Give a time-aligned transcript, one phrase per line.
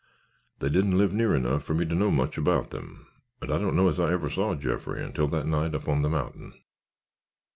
[0.57, 3.05] They didn't live near enough for me to know much about them
[3.39, 6.09] and I don't know as I ever saw Jeffrey until that night up on the
[6.09, 6.53] mountain.